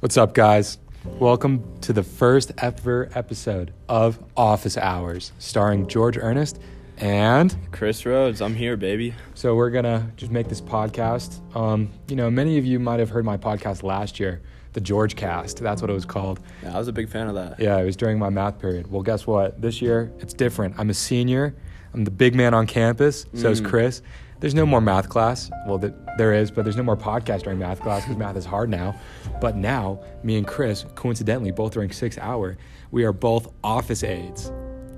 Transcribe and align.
What's 0.00 0.16
up, 0.16 0.34
guys? 0.34 0.78
Welcome 1.18 1.64
to 1.80 1.92
the 1.92 2.02
first 2.02 2.52
ever 2.58 3.08
episode 3.14 3.72
of 3.88 4.18
Office 4.36 4.76
Hours, 4.76 5.32
starring 5.38 5.86
George 5.88 6.16
Ernest. 6.18 6.60
And 6.98 7.56
Chris 7.72 8.04
Rhodes, 8.06 8.40
I'm 8.42 8.54
here, 8.54 8.76
baby. 8.76 9.14
so 9.34 9.54
we're 9.54 9.70
gonna 9.70 10.10
just 10.16 10.30
make 10.30 10.48
this 10.48 10.60
podcast. 10.60 11.40
Um, 11.56 11.90
you 12.06 12.16
know, 12.16 12.30
many 12.30 12.58
of 12.58 12.64
you 12.66 12.78
might 12.78 13.00
have 13.00 13.10
heard 13.10 13.24
my 13.24 13.36
podcast 13.38 13.82
last 13.82 14.20
year, 14.20 14.42
the 14.74 14.80
George 14.80 15.16
Cast. 15.16 15.58
That's 15.62 15.80
what 15.80 15.90
it 15.90 15.94
was 15.94 16.04
called. 16.04 16.38
Yeah, 16.62 16.74
I 16.74 16.78
was 16.78 16.88
a 16.88 16.92
big 16.92 17.08
fan 17.08 17.28
of 17.28 17.34
that. 17.34 17.58
Yeah, 17.58 17.78
it 17.78 17.84
was 17.84 17.96
during 17.96 18.18
my 18.18 18.28
math 18.28 18.58
period. 18.58 18.90
Well, 18.90 19.02
guess 19.02 19.26
what? 19.26 19.60
This 19.60 19.80
year 19.82 20.12
it's 20.18 20.34
different. 20.34 20.74
I'm 20.78 20.90
a 20.90 20.94
senior. 20.94 21.54
I'm 21.94 22.04
the 22.04 22.10
big 22.10 22.34
man 22.34 22.52
on 22.54 22.66
campus. 22.66 23.24
So 23.34 23.50
is 23.50 23.60
Mm. 23.62 23.66
Chris. 23.70 24.02
There's 24.40 24.54
no 24.54 24.64
more 24.64 24.80
math 24.80 25.08
class. 25.08 25.50
Well, 25.66 25.78
th- 25.78 25.94
there 26.16 26.32
is, 26.32 26.50
but 26.50 26.62
there's 26.64 26.76
no 26.76 26.82
more 26.84 26.96
podcast 26.96 27.42
during 27.42 27.58
math 27.58 27.80
class 27.80 28.02
because 28.02 28.16
math 28.16 28.36
is 28.36 28.44
hard 28.44 28.70
now. 28.70 28.94
But 29.40 29.56
now, 29.56 30.00
me 30.22 30.36
and 30.36 30.46
Chris, 30.46 30.84
coincidentally, 30.94 31.50
both 31.50 31.72
during 31.72 31.90
six 31.90 32.16
hour, 32.18 32.56
we 32.92 33.04
are 33.04 33.12
both 33.12 33.52
office 33.64 34.04
aides, 34.04 34.52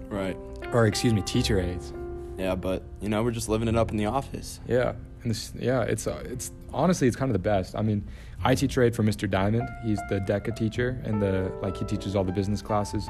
Right. 0.08 0.36
or 0.72 0.86
excuse 0.86 1.14
me, 1.14 1.22
teacher 1.22 1.58
aides. 1.58 1.92
Yeah, 2.36 2.54
but 2.54 2.82
you 3.00 3.08
know, 3.08 3.22
we're 3.22 3.30
just 3.30 3.48
living 3.48 3.68
it 3.68 3.76
up 3.76 3.90
in 3.90 3.96
the 3.96 4.06
office. 4.06 4.60
Yeah, 4.66 4.92
and 5.22 5.30
this, 5.30 5.52
yeah, 5.58 5.82
it's 5.82 6.06
uh, 6.06 6.22
it's 6.24 6.52
honestly 6.72 7.06
it's 7.08 7.16
kind 7.16 7.30
of 7.30 7.34
the 7.34 7.38
best. 7.38 7.74
I 7.76 7.82
mean, 7.82 8.06
I 8.44 8.54
teacher 8.54 8.82
aide 8.82 8.94
for 8.94 9.02
Mr. 9.02 9.28
Diamond. 9.30 9.68
He's 9.84 10.00
the 10.08 10.20
DECA 10.20 10.54
teacher, 10.56 11.00
and 11.04 11.20
the 11.20 11.50
like 11.62 11.76
he 11.76 11.84
teaches 11.84 12.14
all 12.16 12.24
the 12.24 12.32
business 12.32 12.62
classes, 12.62 13.08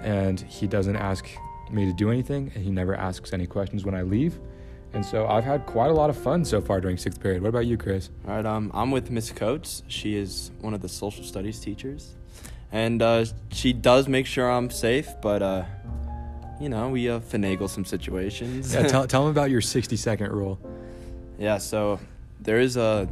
and 0.00 0.40
he 0.40 0.66
doesn't 0.66 0.96
ask 0.96 1.26
me 1.70 1.86
to 1.86 1.92
do 1.92 2.10
anything, 2.10 2.50
and 2.54 2.64
he 2.64 2.70
never 2.70 2.94
asks 2.96 3.32
any 3.32 3.46
questions 3.46 3.84
when 3.84 3.94
I 3.94 4.02
leave. 4.02 4.38
And 4.96 5.04
so 5.04 5.26
I've 5.26 5.44
had 5.44 5.66
quite 5.66 5.90
a 5.90 5.92
lot 5.92 6.08
of 6.08 6.16
fun 6.16 6.42
so 6.42 6.62
far 6.62 6.80
during 6.80 6.96
sixth 6.96 7.20
period. 7.20 7.42
What 7.42 7.50
about 7.50 7.66
you, 7.66 7.76
Chris? 7.76 8.08
All 8.26 8.34
right. 8.34 8.46
Um, 8.46 8.70
I'm 8.72 8.90
with 8.90 9.10
Miss 9.10 9.30
Coates. 9.30 9.82
She 9.88 10.16
is 10.16 10.50
one 10.62 10.72
of 10.72 10.80
the 10.80 10.88
social 10.88 11.22
studies 11.22 11.60
teachers, 11.60 12.14
and 12.72 13.02
uh, 13.02 13.26
she 13.52 13.74
does 13.74 14.08
make 14.08 14.24
sure 14.24 14.50
I'm 14.50 14.70
safe. 14.70 15.06
But 15.20 15.42
uh, 15.42 15.64
you 16.58 16.70
know, 16.70 16.88
we 16.88 17.10
uh, 17.10 17.20
finagle 17.20 17.68
some 17.68 17.84
situations. 17.84 18.72
Yeah, 18.72 18.86
tell 18.88 19.06
tell 19.12 19.24
him 19.24 19.30
about 19.30 19.50
your 19.50 19.60
sixty 19.60 19.96
second 19.96 20.32
rule. 20.32 20.58
Yeah, 21.38 21.58
so 21.58 22.00
there 22.40 22.58
is 22.58 22.78
a 22.78 23.06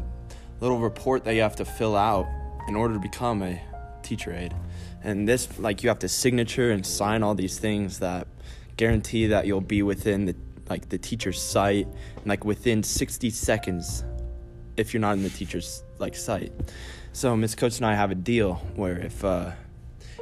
little 0.62 0.78
report 0.78 1.24
that 1.24 1.34
you 1.34 1.42
have 1.42 1.56
to 1.56 1.66
fill 1.66 1.96
out 1.96 2.26
in 2.66 2.76
order 2.76 2.94
to 2.94 3.00
become 3.00 3.42
a 3.42 3.60
teacher 4.02 4.32
aide. 4.32 4.54
And 5.02 5.28
this, 5.28 5.58
like, 5.58 5.82
you 5.82 5.91
have 5.91 5.98
to 5.98 6.08
signature 6.08 6.70
and 6.70 6.86
sign 6.86 7.22
all 7.22 7.34
these 7.34 7.58
things 7.58 7.98
that 7.98 8.26
guarantee 8.78 9.26
that 9.26 9.46
you'll 9.46 9.60
be 9.60 9.82
within 9.82 10.24
the, 10.24 10.34
like, 10.68 10.88
the 10.88 10.98
teacher's 10.98 11.40
site, 11.40 11.86
and, 12.16 12.26
like, 12.26 12.44
within 12.44 12.82
60 12.82 13.30
seconds 13.30 14.04
if 14.76 14.92
you're 14.92 15.00
not 15.00 15.12
in 15.12 15.22
the 15.22 15.30
teacher's, 15.30 15.84
like, 15.98 16.16
site. 16.16 16.52
So 17.12 17.36
Miss 17.36 17.54
Coates 17.54 17.76
and 17.76 17.86
I 17.86 17.94
have 17.94 18.10
a 18.10 18.16
deal 18.16 18.54
where 18.74 18.98
if, 18.98 19.24
uh, 19.24 19.52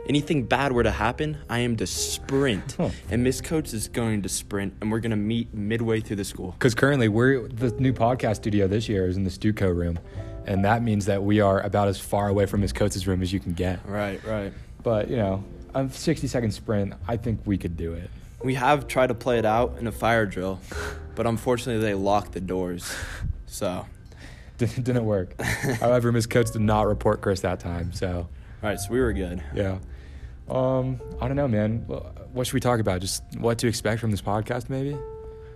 anything 0.08 0.44
bad 0.44 0.72
were 0.72 0.82
to 0.82 0.90
happen, 0.90 1.38
I 1.48 1.60
am 1.60 1.76
to 1.76 1.86
sprint. 1.86 2.74
Huh. 2.76 2.90
And 3.10 3.22
Miss 3.22 3.40
Coates 3.40 3.72
is 3.72 3.88
going 3.88 4.22
to 4.22 4.28
sprint, 4.28 4.74
and 4.80 4.90
we're 4.90 5.00
going 5.00 5.10
to 5.10 5.16
meet 5.16 5.52
midway 5.54 6.00
through 6.00 6.16
the 6.16 6.24
school. 6.24 6.52
Because 6.58 6.74
currently 6.74 7.08
we're 7.08 7.48
the 7.48 7.70
new 7.72 7.92
podcast 7.92 8.36
studio 8.36 8.66
this 8.66 8.88
year 8.88 9.06
is 9.06 9.16
in 9.16 9.24
the 9.24 9.30
Stuco 9.30 9.74
room, 9.74 9.98
and 10.46 10.64
that 10.64 10.82
means 10.82 11.06
that 11.06 11.22
we 11.22 11.40
are 11.40 11.60
about 11.60 11.88
as 11.88 11.98
far 11.98 12.28
away 12.28 12.46
from 12.46 12.60
Miss 12.60 12.72
Coates' 12.72 13.06
room 13.06 13.22
as 13.22 13.32
you 13.32 13.40
can 13.40 13.52
get. 13.52 13.80
Right, 13.86 14.22
right. 14.24 14.52
But 14.82 15.08
you 15.08 15.16
know, 15.16 15.44
a 15.74 15.88
60 15.88 16.26
second 16.26 16.50
sprint, 16.52 16.94
I 17.06 17.16
think 17.16 17.40
we 17.44 17.56
could 17.56 17.76
do 17.76 17.92
it. 17.92 18.10
We 18.44 18.54
have 18.54 18.86
tried 18.88 19.08
to 19.08 19.14
play 19.14 19.38
it 19.38 19.44
out 19.44 19.76
in 19.78 19.86
a 19.86 19.92
fire 19.92 20.26
drill, 20.26 20.60
but 21.14 21.26
unfortunately 21.26 21.82
they 21.82 21.94
locked 21.94 22.32
the 22.32 22.40
doors. 22.40 22.92
So, 23.46 23.86
Didn't, 24.58 24.84
didn't 24.84 25.04
work. 25.06 25.40
However, 25.40 26.12
Miss 26.12 26.26
Coates 26.26 26.50
did 26.50 26.62
not 26.62 26.86
report 26.86 27.20
Chris 27.20 27.40
that 27.40 27.58
time. 27.60 27.92
So, 27.92 28.08
all 28.18 28.28
right, 28.62 28.78
so 28.78 28.90
we 28.92 29.00
were 29.00 29.12
good. 29.12 29.42
yeah. 29.54 29.78
Um, 30.48 31.00
I 31.20 31.26
don't 31.28 31.36
know, 31.36 31.48
man. 31.48 31.84
Well, 31.86 32.12
What 32.32 32.46
should 32.46 32.54
we 32.54 32.60
talk 32.60 32.80
about? 32.80 33.00
Just 33.00 33.22
what 33.38 33.58
to 33.58 33.66
expect 33.68 34.00
from 34.00 34.10
this 34.10 34.20
podcast, 34.22 34.68
maybe? 34.68 34.96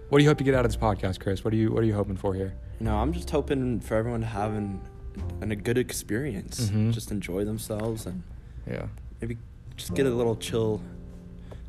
What 0.09 0.19
do 0.19 0.25
you 0.25 0.31
hope 0.31 0.39
to 0.39 0.45
get 0.45 0.55
out 0.55 0.65
of 0.65 0.71
this 0.71 0.77
podcast, 0.81 1.21
Chris? 1.21 1.45
What 1.45 1.53
are 1.53 1.57
you 1.57 1.73
What 1.73 1.83
are 1.83 1.87
you 1.87 1.95
hoping 1.95 2.17
for 2.17 2.35
here? 2.35 2.55
You 2.81 2.87
know, 2.87 2.97
I'm 2.97 3.13
just 3.13 3.29
hoping 3.31 3.81
for 3.81 3.97
everyone 3.97 4.21
to 4.21 4.27
have 4.27 4.53
an, 4.55 4.81
an 5.41 5.51
a 5.51 5.57
good 5.57 5.79
experience. 5.79 6.69
Mhm. 6.71 6.93
Just 6.93 7.11
enjoy 7.11 7.45
themselves 7.45 8.07
and 8.07 8.23
Yeah. 8.71 8.87
maybe 9.21 9.37
just 9.77 9.95
get 9.95 10.07
a 10.07 10.11
little 10.11 10.37
chill, 10.37 10.81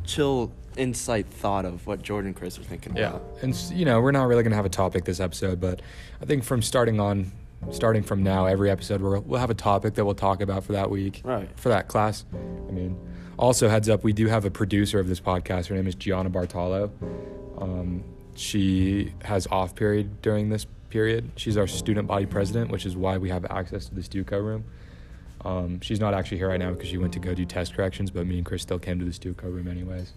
chill 0.07 0.51
insight 0.78 1.28
thought 1.28 1.66
of 1.66 1.85
what 1.88 2.01
Jordan 2.01 2.28
and 2.29 2.35
Chris 2.35 2.57
are 2.59 2.63
thinking 2.63 2.95
Yeah, 2.95 3.09
about. 3.16 3.23
and 3.41 3.56
you 3.73 3.85
know 3.85 4.00
we're 4.01 4.12
not 4.12 4.28
really 4.28 4.44
gonna 4.44 4.56
have 4.56 4.66
a 4.66 4.69
topic 4.69 5.06
this 5.06 5.19
episode, 5.19 5.59
but 5.59 5.81
I 6.22 6.25
think 6.25 6.44
from 6.44 6.62
starting 6.62 7.00
on, 7.00 7.31
starting 7.72 8.03
from 8.03 8.23
now, 8.23 8.45
every 8.45 8.69
episode 8.69 9.01
we'll 9.01 9.22
we'll 9.22 9.40
have 9.40 9.50
a 9.50 9.56
topic 9.56 9.95
that 9.95 10.06
we'll 10.06 10.16
talk 10.16 10.41
about 10.41 10.63
for 10.63 10.73
that 10.73 10.90
week, 10.90 11.22
Right. 11.23 11.50
For 11.59 11.69
that 11.69 11.88
class. 11.88 12.25
I 12.34 12.72
mean, 12.72 12.97
also 13.38 13.69
heads 13.69 13.90
up, 13.90 14.03
we 14.03 14.13
do 14.13 14.28
have 14.28 14.45
a 14.45 14.51
producer 14.51 15.00
of 15.00 15.07
this 15.07 15.19
podcast. 15.19 15.68
Her 15.68 15.75
name 15.75 15.88
is 15.88 15.95
Gianna 15.95 16.29
Bartolo. 16.29 16.91
Um, 17.57 18.03
she 18.35 19.13
has 19.24 19.47
off 19.47 19.75
period 19.75 20.22
during 20.22 20.50
this 20.50 20.66
period. 20.89 21.31
She's 21.35 21.57
our 21.57 21.68
student 21.68 22.07
body 22.07 22.25
president, 22.28 22.69
which 22.72 22.85
is 22.85 22.95
why 22.95 23.18
we 23.18 23.29
have 23.29 23.45
access 23.50 23.88
to 23.89 23.95
the 23.95 24.01
Stuco 24.01 24.39
room. 24.44 24.63
Um, 25.47 25.80
she's 25.80 26.02
not 26.02 26.13
actually 26.13 26.38
here 26.38 26.50
right 26.50 26.59
now 26.59 26.72
because 26.72 26.90
she 26.90 26.97
went 26.97 27.13
to 27.13 27.19
go 27.19 27.34
do 27.34 27.46
test 27.46 27.74
corrections, 27.74 28.12
but 28.12 28.28
me 28.28 28.35
and 28.38 28.46
Chris 28.46 28.62
still 28.62 28.80
came 28.80 29.00
to 29.00 29.06
the 29.06 29.12
Stuco 29.12 29.44
room 29.44 29.69
anyways. 29.69 30.12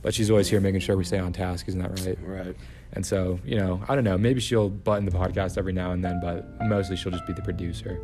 But 0.00 0.14
she's 0.14 0.30
always 0.30 0.48
here 0.48 0.60
making 0.60 0.80
sure 0.80 0.96
we 0.96 1.04
stay 1.04 1.18
on 1.18 1.32
task, 1.32 1.68
isn't 1.68 1.80
that 1.80 2.00
right? 2.00 2.18
Right. 2.22 2.56
And 2.94 3.04
so, 3.04 3.38
you 3.44 3.56
know, 3.56 3.82
I 3.86 3.94
don't 3.94 4.04
know. 4.04 4.16
Maybe 4.16 4.40
she'll 4.40 4.70
button 4.70 5.04
the 5.04 5.12
podcast 5.12 5.58
every 5.58 5.74
now 5.74 5.92
and 5.92 6.02
then, 6.02 6.20
but 6.20 6.60
mostly 6.62 6.96
she'll 6.96 7.12
just 7.12 7.26
be 7.26 7.34
the 7.34 7.42
producer. 7.42 8.00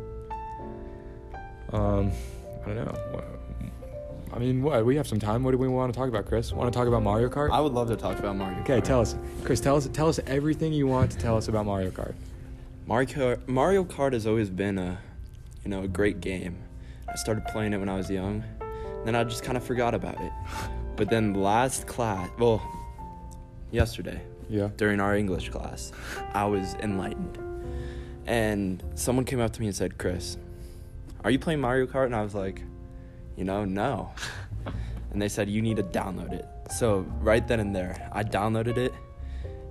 Um, 1.73 2.11
I 2.63 2.67
don't 2.67 2.75
know. 2.75 3.23
I 4.31 4.37
mean, 4.37 4.61
what 4.61 4.85
we 4.85 4.95
have 4.95 5.07
some 5.07 5.19
time. 5.19 5.43
What 5.43 5.51
do 5.51 5.57
we 5.57 5.67
want 5.67 5.91
to 5.91 5.97
talk 5.97 6.07
about, 6.07 6.27
Chris? 6.27 6.53
Want 6.53 6.71
to 6.71 6.77
talk 6.77 6.87
about 6.87 7.01
Mario 7.01 7.29
Kart? 7.29 7.49
I 7.49 7.59
would 7.59 7.73
love 7.73 7.87
to 7.87 7.95
talk 7.95 8.19
about 8.19 8.35
Mario. 8.35 8.59
okay, 8.59 8.79
tell 8.79 9.01
us, 9.01 9.15
Chris. 9.43 9.59
Tell 9.59 9.75
us, 9.75 9.89
tell 9.91 10.07
us 10.07 10.19
everything 10.27 10.71
you 10.71 10.85
want 10.85 11.11
to 11.11 11.17
tell 11.17 11.35
us 11.35 11.47
about 11.47 11.65
Mario 11.65 11.89
Kart. 11.89 12.13
Mario 12.85 13.07
Kart, 13.07 13.47
Mario 13.47 13.83
Kart 13.83 14.13
has 14.13 14.27
always 14.27 14.51
been 14.51 14.77
a, 14.77 14.99
you 15.63 15.69
know, 15.69 15.83
a 15.83 15.87
great 15.87 16.21
game. 16.21 16.57
I 17.07 17.15
started 17.15 17.45
playing 17.45 17.73
it 17.73 17.77
when 17.79 17.89
I 17.89 17.95
was 17.95 18.09
young, 18.09 18.43
then 19.05 19.15
I 19.15 19.23
just 19.23 19.43
kind 19.43 19.57
of 19.57 19.63
forgot 19.63 19.93
about 19.93 20.19
it. 20.21 20.31
But 20.95 21.09
then 21.09 21.33
last 21.33 21.87
class, 21.87 22.29
well, 22.37 22.61
yesterday 23.71 24.21
Yeah. 24.49 24.67
during 24.75 24.99
our 24.99 25.15
English 25.15 25.47
class, 25.49 25.93
I 26.33 26.43
was 26.45 26.73
enlightened, 26.81 27.37
and 28.27 28.83
someone 28.95 29.23
came 29.25 29.39
up 29.39 29.51
to 29.53 29.61
me 29.61 29.67
and 29.67 29.75
said, 29.75 29.97
"Chris, 29.97 30.37
are 31.23 31.31
you 31.31 31.39
playing 31.39 31.61
Mario 31.61 31.85
Kart?" 31.87 32.05
And 32.07 32.15
I 32.15 32.21
was 32.21 32.35
like, 32.35 32.61
"You 33.37 33.45
know, 33.45 33.63
no." 33.65 34.11
And 35.11 35.19
they 35.21 35.29
said, 35.29 35.49
"You 35.49 35.61
need 35.61 35.77
to 35.77 35.83
download 35.83 36.33
it." 36.33 36.45
So 36.69 36.99
right 37.21 37.47
then 37.47 37.59
and 37.61 37.73
there, 37.75 38.09
I 38.11 38.23
downloaded 38.23 38.77
it, 38.77 38.93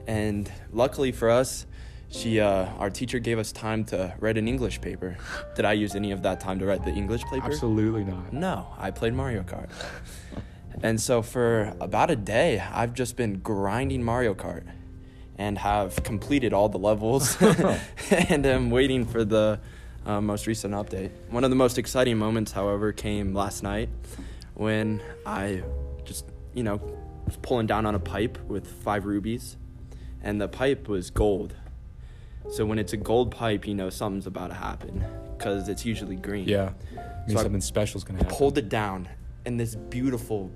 and 0.07 0.51
luckily 0.73 1.13
for 1.13 1.29
us, 1.31 1.67
she, 2.11 2.41
uh, 2.41 2.67
our 2.79 2.91
teacher 2.91 3.19
gave 3.19 3.39
us 3.39 3.53
time 3.53 3.85
to 3.87 4.15
write 4.19 4.39
an 4.39 4.49
English 4.49 4.81
paper. 4.81 5.17
Did 5.55 5.65
I 5.65 5.73
use 5.75 5.95
any 5.95 6.13
of 6.13 6.23
that 6.23 6.41
time 6.41 6.59
to 6.59 6.67
write 6.67 6.85
the 6.85 6.93
English 6.93 7.23
paper? 7.25 7.45
Absolutely 7.45 8.05
not. 8.05 8.33
No, 8.33 8.67
I 8.79 8.91
played 8.91 9.15
Mario 9.15 9.43
Kart. 9.43 9.69
and 10.83 11.01
so 11.01 11.23
for 11.23 11.75
about 11.81 12.11
a 12.11 12.17
day, 12.17 12.61
I've 12.61 12.95
just 12.95 13.17
been 13.17 13.41
grinding 13.41 14.03
Mario 14.03 14.35
Kart 14.35 14.65
and 15.37 15.59
have 15.59 16.03
completed 16.03 16.53
all 16.53 16.69
the 16.69 16.79
levels 16.79 17.37
and 18.11 18.45
am 18.47 18.71
waiting 18.71 19.05
for 19.05 19.25
the 19.25 19.61
uh, 20.07 20.21
most 20.21 20.47
recent 20.47 20.75
update. 20.75 21.11
One 21.31 21.45
of 21.45 21.51
the 21.51 21.57
most 21.57 21.79
exciting 21.79 22.17
moments, 22.17 22.53
however, 22.53 22.93
came 22.93 23.35
last 23.35 23.63
night 23.63 23.91
when 24.55 25.03
I 25.27 25.63
just, 26.05 26.25
you 26.55 26.63
know, 26.63 26.81
was 27.27 27.37
pulling 27.43 27.67
down 27.67 27.85
on 27.85 27.95
a 27.95 28.01
pipe 28.01 28.39
with 28.49 28.67
five 28.67 29.05
rubies 29.05 29.59
and 30.23 30.41
the 30.41 30.49
pipe 30.49 30.89
was 30.89 31.11
gold. 31.11 31.55
So 32.51 32.65
when 32.65 32.79
it's 32.79 32.93
a 32.93 32.97
gold 32.97 33.31
pipe, 33.31 33.67
you 33.67 33.75
know 33.75 33.91
something's 33.91 34.27
about 34.27 34.49
to 34.49 34.55
happen 34.55 35.05
because 35.37 35.69
it's 35.69 35.85
usually 35.85 36.17
green 36.17 36.49
Yeah. 36.49 36.73
So 37.29 37.39
I 37.39 37.43
something 37.43 37.61
special's 37.61 38.05
gonna 38.05 38.21
happen. 38.21 38.35
pulled 38.37 38.57
it 38.59 38.69
down, 38.69 39.09
and 39.45 39.61
this 39.61 39.75
beautiful, 39.75 40.51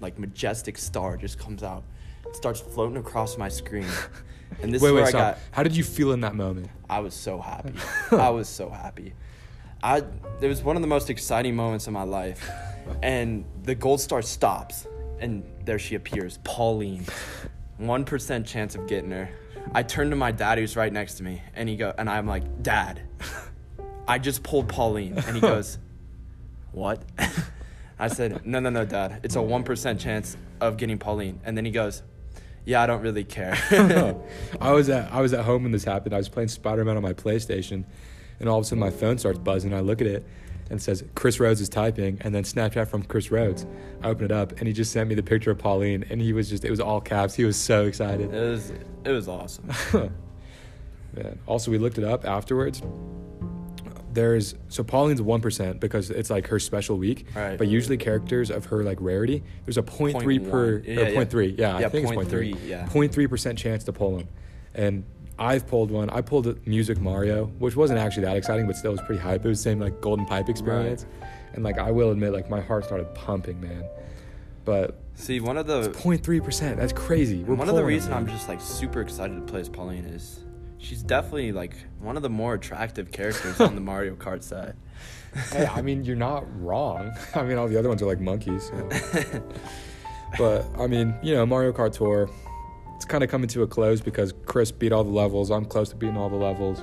like 0.00 0.18
majestic 0.18 0.76
star 0.76 1.16
just 1.16 1.38
comes 1.38 1.62
out. 1.62 1.84
It 2.26 2.36
starts 2.36 2.60
floating 2.60 2.98
across 2.98 3.38
my 3.38 3.48
screen, 3.48 3.86
and 4.62 4.72
this 4.72 4.82
wait, 4.82 4.88
is 4.88 4.92
where 4.92 5.02
wait, 5.02 5.06
I 5.06 5.10
stop. 5.10 5.34
got. 5.36 5.38
How 5.52 5.62
did 5.62 5.74
you 5.74 5.84
feel 5.84 6.12
in 6.12 6.20
that 6.20 6.34
moment? 6.34 6.68
I 6.90 7.00
was 7.00 7.14
so 7.14 7.40
happy. 7.40 7.72
I 8.12 8.28
was 8.30 8.48
so 8.48 8.68
happy. 8.68 9.14
I 9.82 9.98
it 10.42 10.48
was 10.48 10.62
one 10.62 10.76
of 10.76 10.82
the 10.82 10.88
most 10.88 11.08
exciting 11.08 11.56
moments 11.56 11.86
of 11.86 11.94
my 11.94 12.02
life, 12.02 12.46
and 13.02 13.44
the 13.62 13.74
gold 13.74 14.00
star 14.02 14.20
stops, 14.20 14.86
and 15.20 15.44
there 15.64 15.78
she 15.78 15.94
appears, 15.94 16.38
Pauline. 16.44 17.06
One 17.78 18.04
percent 18.04 18.46
chance 18.46 18.74
of 18.74 18.86
getting 18.86 19.12
her. 19.12 19.30
I 19.74 19.82
turn 19.82 20.10
to 20.10 20.16
my 20.16 20.32
dad, 20.32 20.58
who's 20.58 20.76
right 20.76 20.92
next 20.92 21.14
to 21.14 21.22
me, 21.22 21.42
and 21.54 21.68
he 21.68 21.76
go, 21.76 21.92
and 21.96 22.08
I'm 22.08 22.26
like, 22.26 22.62
Dad, 22.62 23.00
I 24.06 24.18
just 24.18 24.42
pulled 24.42 24.68
Pauline, 24.68 25.18
and 25.18 25.34
he 25.36 25.40
goes, 25.42 25.78
What? 26.72 27.02
I 27.98 28.08
said, 28.08 28.46
No, 28.46 28.60
no, 28.60 28.70
no, 28.70 28.84
Dad. 28.84 29.20
It's 29.22 29.36
a 29.36 29.42
one 29.42 29.64
percent 29.64 30.00
chance 30.00 30.36
of 30.60 30.76
getting 30.76 30.98
Pauline, 30.98 31.40
and 31.44 31.56
then 31.56 31.64
he 31.64 31.70
goes, 31.70 32.02
Yeah, 32.64 32.82
I 32.82 32.86
don't 32.86 33.02
really 33.02 33.24
care. 33.24 33.56
I 34.60 34.72
was 34.72 34.88
at 34.88 35.12
I 35.12 35.20
was 35.20 35.32
at 35.34 35.44
home 35.44 35.64
when 35.64 35.72
this 35.72 35.84
happened. 35.84 36.14
I 36.14 36.18
was 36.18 36.28
playing 36.28 36.48
Spider 36.48 36.84
Man 36.84 36.96
on 36.96 37.02
my 37.02 37.12
PlayStation, 37.12 37.84
and 38.40 38.48
all 38.48 38.58
of 38.58 38.62
a 38.62 38.66
sudden 38.66 38.80
my 38.80 38.90
phone 38.90 39.18
starts 39.18 39.38
buzzing. 39.38 39.74
I 39.74 39.80
look 39.80 40.00
at 40.00 40.06
it, 40.06 40.26
and 40.70 40.80
says 40.80 41.02
Chris 41.14 41.40
Rhodes 41.40 41.60
is 41.60 41.68
typing, 41.68 42.18
and 42.22 42.34
then 42.34 42.44
Snapchat 42.44 42.88
from 42.88 43.02
Chris 43.02 43.30
Rhodes. 43.30 43.66
I 44.02 44.08
open 44.08 44.24
it 44.26 44.32
up, 44.32 44.52
and 44.58 44.66
he 44.66 44.72
just 44.72 44.92
sent 44.92 45.08
me 45.08 45.14
the 45.14 45.22
picture 45.22 45.50
of 45.50 45.58
Pauline, 45.58 46.04
and 46.10 46.20
he 46.20 46.32
was 46.32 46.48
just 46.48 46.64
it 46.64 46.70
was 46.70 46.80
all 46.80 47.00
caps. 47.00 47.34
He 47.34 47.44
was 47.44 47.56
so 47.56 47.86
excited. 47.86 48.32
it 48.32 48.50
was 48.50 48.72
it 49.04 49.10
was 49.10 49.28
awesome. 49.28 49.68
Man. 51.14 51.38
Also, 51.46 51.70
we 51.70 51.78
looked 51.78 51.96
it 51.98 52.04
up 52.04 52.26
afterwards. 52.26 52.82
There's 54.12 54.54
so 54.68 54.82
Pauline's 54.82 55.22
one 55.22 55.40
percent 55.40 55.80
because 55.80 56.10
it's 56.10 56.30
like 56.30 56.48
her 56.48 56.58
special 56.58 56.96
week. 56.98 57.26
Right. 57.34 57.56
But 57.58 57.68
usually 57.68 57.96
characters 57.96 58.50
of 58.50 58.66
her 58.66 58.82
like 58.82 58.98
rarity, 59.00 59.42
there's 59.64 59.76
a 59.78 59.82
point 59.82 60.14
Point 60.14 60.22
three 60.24 60.38
per. 60.38 60.78
Yeah, 60.78 61.00
or 61.00 61.08
yeah. 61.08 61.14
point 61.14 61.30
three. 61.30 61.54
Yeah, 61.58 61.76
I 61.76 61.80
Yeah, 61.80 61.88
think 61.88 62.02
it's 62.04 62.06
point 62.08 62.16
point 62.16 62.28
three. 62.30 62.52
three, 62.54 62.70
yeah. 62.70 62.86
Point 62.88 63.12
three 63.12 63.26
percent 63.26 63.58
chance 63.58 63.84
to 63.84 63.92
pull 63.92 64.16
them. 64.18 64.28
And 64.74 65.04
I've 65.38 65.66
pulled 65.66 65.90
one. 65.90 66.10
I 66.10 66.20
pulled 66.20 66.46
a 66.46 66.56
Music 66.66 67.00
Mario, 67.00 67.46
which 67.58 67.76
wasn't 67.76 68.00
actually 68.00 68.24
that 68.24 68.36
exciting, 68.36 68.66
but 68.66 68.76
still 68.76 68.92
was 68.92 69.00
pretty 69.02 69.20
hype. 69.20 69.44
It 69.44 69.48
was 69.48 69.58
the 69.58 69.62
same 69.70 69.78
like 69.80 70.00
Golden 70.00 70.26
Pipe 70.26 70.48
experience. 70.48 71.06
And 71.54 71.64
like 71.64 71.78
I 71.78 71.90
will 71.90 72.10
admit, 72.10 72.32
like 72.32 72.50
my 72.50 72.60
heart 72.60 72.84
started 72.84 73.14
pumping, 73.14 73.60
man. 73.60 73.84
But 74.64 75.00
See, 75.14 75.40
one 75.40 75.56
of 75.56 75.66
the 75.66 75.90
point 75.90 76.22
three 76.22 76.40
percent, 76.40 76.76
that's 76.78 76.92
crazy. 76.92 77.42
We're 77.42 77.54
one 77.54 77.68
of 77.68 77.76
the 77.76 77.84
reasons. 77.84 78.14
I'm 78.14 78.26
just 78.26 78.48
like 78.48 78.60
super 78.60 79.00
excited 79.00 79.34
to 79.34 79.42
play 79.42 79.60
as 79.60 79.68
Pauline 79.68 80.04
is 80.04 80.44
she's 80.78 81.02
definitely 81.02 81.52
like 81.52 81.74
one 82.00 82.16
of 82.16 82.22
the 82.22 82.30
more 82.30 82.54
attractive 82.54 83.12
characters 83.12 83.60
on 83.60 83.74
the 83.74 83.80
Mario 83.92 84.14
Kart 84.14 84.42
set. 84.42 84.76
hey, 85.52 85.66
I 85.66 85.82
mean, 85.82 86.04
you're 86.04 86.16
not 86.16 86.44
wrong. 86.60 87.12
I 87.34 87.42
mean, 87.42 87.58
all 87.58 87.68
the 87.68 87.78
other 87.78 87.88
ones 87.88 88.00
are 88.02 88.06
like 88.06 88.20
monkeys. 88.20 88.66
so. 88.68 89.42
but 90.38 90.66
I 90.78 90.86
mean, 90.86 91.14
you 91.22 91.34
know, 91.34 91.44
Mario 91.44 91.72
Kart 91.72 91.92
Tour, 91.92 92.30
it's 92.98 93.04
kind 93.04 93.22
of 93.22 93.30
coming 93.30 93.46
to 93.48 93.62
a 93.62 93.66
close 93.68 94.00
because 94.00 94.34
Chris 94.44 94.72
beat 94.72 94.90
all 94.90 95.04
the 95.04 95.10
levels. 95.10 95.52
I'm 95.52 95.64
close 95.64 95.88
to 95.90 95.96
beating 95.96 96.16
all 96.16 96.28
the 96.28 96.34
levels. 96.36 96.82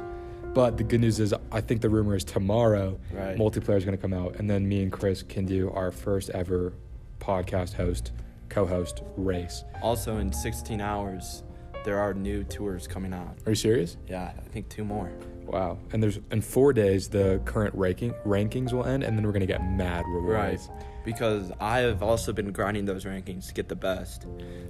But 0.54 0.78
the 0.78 0.84
good 0.86 1.02
news 1.02 1.20
is, 1.20 1.34
I 1.52 1.60
think 1.60 1.82
the 1.82 1.90
rumor 1.90 2.16
is 2.16 2.24
tomorrow, 2.24 2.98
Right. 3.12 3.38
multiplayer 3.38 3.76
is 3.76 3.84
going 3.84 3.98
to 3.98 4.02
come 4.02 4.14
out, 4.14 4.38
and 4.38 4.50
then 4.50 4.66
me 4.66 4.82
and 4.82 4.90
Chris 4.90 5.22
can 5.24 5.46
do 5.46 5.70
our 5.72 5.92
first 5.92 6.30
ever 6.30 6.72
podcast 7.20 7.74
host, 7.74 8.14
co-host 8.48 9.04
race. 9.18 9.66
also, 9.82 10.20
in 10.20 10.32
16 10.32 10.80
hours, 10.80 11.44
there 11.84 12.00
are 12.00 12.14
new 12.14 12.46
tours 12.46 12.88
coming 12.88 13.14
out. 13.14 13.38
Are 13.46 13.52
you 13.52 13.56
serious? 13.56 13.98
Yeah, 14.08 14.32
I 14.38 14.48
think 14.50 14.70
two 14.70 14.86
more. 14.86 15.12
Wow. 15.46 15.78
And 15.92 16.02
there's 16.02 16.20
in 16.32 16.40
four 16.42 16.72
days 16.72 17.10
the 17.10 17.42
current 17.44 17.76
ranking 17.76 18.14
rankings 18.26 18.72
will 18.72 18.86
end, 18.86 19.04
and 19.04 19.18
then 19.18 19.26
we're 19.26 19.34
gonna 19.34 19.46
get 19.46 19.62
mad 19.70 20.06
rewards. 20.08 20.70
Right. 20.70 20.86
Because 21.04 21.52
I 21.60 21.80
have 21.80 22.02
also 22.02 22.32
been 22.32 22.52
grinding 22.54 22.86
those 22.86 23.04
rankings 23.04 23.48
to 23.50 23.54
get 23.54 23.68
the 23.68 23.76
best. 23.76 24.26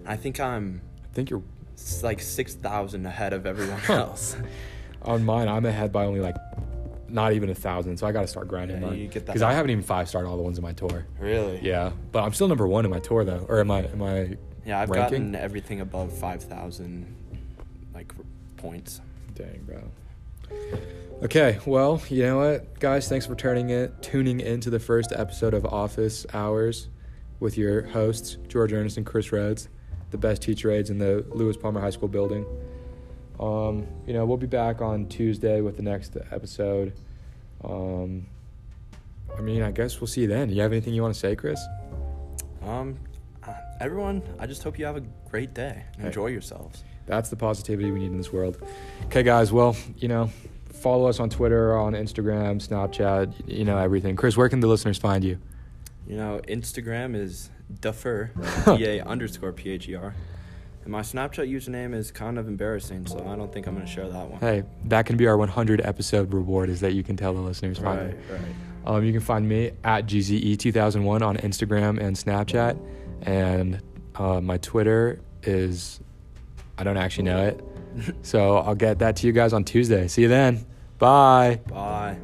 I 0.06 0.16
think 0.18 0.40
I'm 0.40 0.82
think 1.16 1.30
you're 1.32 1.42
like 2.04 2.22
6,000 2.22 3.06
ahead 3.06 3.34
of 3.34 3.46
everyone 3.48 3.82
else. 3.90 4.36
On 5.02 5.24
mine, 5.26 5.48
I'm 5.48 5.66
ahead 5.66 5.92
by 5.92 6.06
only 6.06 6.20
like 6.20 6.36
not 7.10 7.34
even 7.34 7.50
a 7.50 7.56
thousand, 7.56 7.98
so 7.98 8.08
I 8.08 8.12
got 8.12 8.22
to 8.22 8.28
start 8.28 8.48
grinding 8.48 8.82
Yeah, 8.82 8.88
mine 8.88 8.98
you 9.00 9.08
get 9.08 9.26
that 9.26 9.34
because 9.34 9.42
I 9.42 9.54
haven't 9.54 9.72
even 9.72 9.84
five 9.84 10.08
starred 10.10 10.26
all 10.26 10.36
the 10.38 10.44
ones 10.44 10.58
in 10.58 10.64
my 10.64 10.74
tour. 10.74 11.06
really? 11.20 11.60
Yeah, 11.62 11.92
but 12.12 12.24
I'm 12.24 12.34
still 12.34 12.48
number 12.48 12.68
one 12.68 12.86
in 12.86 12.92
my 12.92 13.00
tour 13.00 13.24
though, 13.24 13.46
or 13.48 13.60
am 13.60 13.70
I? 13.72 13.86
in 13.86 13.98
my 14.00 14.36
Yeah, 14.66 14.80
I've 14.80 14.90
ranking. 14.90 15.32
gotten 15.32 15.36
everything 15.36 15.82
above 15.82 16.12
5,000 16.12 17.16
like 17.94 18.14
points. 18.58 19.02
Dang, 19.36 19.62
bro. 19.66 19.84
Okay, 21.24 21.60
well, 21.66 22.02
you 22.10 22.24
know 22.24 22.38
what, 22.38 22.80
guys? 22.80 23.08
Thanks 23.08 23.26
for 23.26 23.36
turning 23.36 23.70
it, 23.70 24.02
tuning 24.02 24.40
into 24.42 24.70
the 24.70 24.80
first 24.80 25.12
episode 25.14 25.54
of 25.54 25.66
Office 25.66 26.26
Hours 26.34 26.90
with 27.40 27.58
your 27.58 27.84
hosts 27.84 28.38
George 28.48 28.74
Ernest 28.74 28.98
and 28.98 29.06
Chris 29.06 29.32
Rhodes, 29.32 29.70
the 30.16 30.28
best 30.28 30.42
teacher 30.42 30.72
aides 30.72 30.90
in 30.90 30.98
the 30.98 31.26
Lewis 31.30 31.58
Palmer 31.58 31.82
High 31.82 31.90
School 31.90 32.08
building. 32.08 32.46
Um, 33.38 33.86
you 34.08 34.14
know, 34.14 34.26
we'll 34.26 34.38
be 34.38 34.48
back 34.48 34.82
on 34.82 35.08
Tuesday 35.08 35.60
with 35.60 35.76
the 35.76 35.84
next 35.84 36.16
episode. 36.32 36.94
Um, 37.64 38.28
I 39.38 39.42
mean, 39.42 39.62
I 39.62 39.72
guess 39.72 40.00
we'll 40.00 40.08
see 40.08 40.22
you 40.22 40.28
then. 40.28 40.50
You 40.50 40.62
have 40.62 40.72
anything 40.72 40.94
you 40.94 41.02
want 41.02 41.14
to 41.14 41.20
say, 41.20 41.36
Chris? 41.36 41.60
Um, 42.64 42.98
uh, 43.46 43.54
everyone, 43.82 44.24
I 44.40 44.48
just 44.48 44.64
hope 44.64 44.80
you 44.80 44.86
have 44.86 44.96
a 44.96 45.04
great 45.30 45.54
day. 45.54 45.84
and 45.94 46.02
Hey. 46.04 46.08
Enjoy 46.08 46.28
yourselves. 46.28 46.84
That's 47.08 47.30
the 47.30 47.36
positivity 47.36 47.92
we 47.92 48.00
need 48.00 48.12
in 48.12 48.18
this 48.18 48.32
world. 48.32 48.58
Okay, 49.08 49.22
guys. 49.22 49.52
Well, 49.52 49.76
you 49.98 50.08
know, 50.08 50.32
follow 50.72 51.08
us 51.10 51.20
on 51.20 51.30
Twitter, 51.30 51.78
on 51.78 51.92
Instagram, 51.94 52.66
Snapchat. 52.66 53.34
You 53.48 53.66
know 53.66 53.78
everything. 53.78 54.16
Chris, 54.16 54.38
where 54.38 54.48
can 54.48 54.62
the 54.62 54.68
listeners 54.68 54.98
find 54.98 55.26
you? 55.26 55.38
You 56.08 56.18
know, 56.18 56.42
Instagram 56.48 57.16
is 57.16 57.50
Duffer, 57.82 58.32
D 58.66 58.86
A 59.00 59.04
underscore 59.04 59.52
P 59.52 59.72
H 59.72 59.90
E 59.90 59.96
R. 59.96 60.14
And 60.84 60.92
my 60.92 61.02
Snapchat 61.02 61.52
username 61.52 61.96
is 61.96 62.12
kind 62.12 62.38
of 62.38 62.48
embarrassing, 62.48 63.08
so 63.08 63.18
I 63.28 63.36
don't 63.36 63.52
think 63.52 63.66
I'm 63.66 63.74
going 63.74 63.88
to 63.88 63.92
share 63.92 64.08
that 64.08 64.30
one. 64.30 64.40
Hey, 64.40 64.64
that 64.86 65.08
can 65.08 65.18
be 65.18 65.26
our 65.26 65.36
100 65.36 65.82
episode 65.82 66.32
reward. 66.32 66.70
Is 66.70 66.80
that 66.82 66.94
you 66.94 67.04
can 67.04 67.18
tell 67.18 67.34
the 67.34 67.42
listeners 67.42 67.80
find 67.80 68.14
Right, 68.14 68.16
right. 68.30 68.42
Um, 68.86 69.04
you 69.04 69.12
can 69.12 69.22
find 69.22 69.50
me 69.50 69.72
at 69.84 70.06
GZE2001 70.06 71.22
on 71.24 71.38
Instagram 71.38 72.00
and 72.00 72.16
Snapchat, 72.16 72.80
and 73.24 73.82
uh, 74.14 74.40
my 74.42 74.58
Twitter 74.60 75.22
is 75.42 76.00
I 76.78 76.84
don't 76.84 76.98
actually 76.98 77.24
know 77.24 77.48
it, 77.48 77.64
so 78.22 78.58
I'll 78.58 78.76
get 78.76 79.00
that 79.00 79.16
to 79.18 79.28
you 79.28 79.34
guys 79.34 79.54
on 79.54 79.64
Tuesday. 79.64 80.08
See 80.08 80.22
you 80.22 80.28
then. 80.28 80.68
Bye. 81.00 81.62
Bye. 81.68 82.20